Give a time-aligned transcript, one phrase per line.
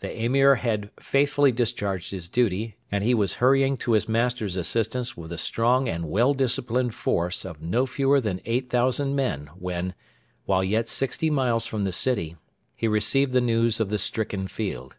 [0.00, 5.14] The Emir had faithfully discharged his duty, and he was hurrying to his master's assistance
[5.14, 9.92] with a strong and well disciplined force of no fewer than 8,000 men when,
[10.46, 12.36] while yet sixty miles from the city,
[12.74, 14.96] he received the news of 'the stricken field.'